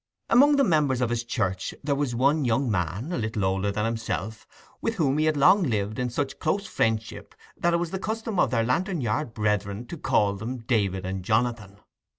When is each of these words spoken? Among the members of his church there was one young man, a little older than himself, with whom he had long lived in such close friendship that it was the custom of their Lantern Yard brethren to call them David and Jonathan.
Among 0.31 0.55
the 0.55 0.63
members 0.63 0.99
of 0.99 1.11
his 1.11 1.23
church 1.23 1.75
there 1.83 1.93
was 1.93 2.15
one 2.15 2.43
young 2.43 2.71
man, 2.71 3.11
a 3.11 3.19
little 3.19 3.45
older 3.45 3.71
than 3.71 3.85
himself, 3.85 4.47
with 4.81 4.95
whom 4.95 5.19
he 5.19 5.25
had 5.25 5.37
long 5.37 5.61
lived 5.61 5.99
in 5.99 6.09
such 6.09 6.39
close 6.39 6.65
friendship 6.65 7.35
that 7.55 7.75
it 7.75 7.77
was 7.77 7.91
the 7.91 7.99
custom 7.99 8.39
of 8.39 8.49
their 8.49 8.63
Lantern 8.63 9.01
Yard 9.01 9.35
brethren 9.35 9.85
to 9.85 9.97
call 9.99 10.33
them 10.33 10.57
David 10.57 11.05
and 11.05 11.23
Jonathan. 11.23 11.77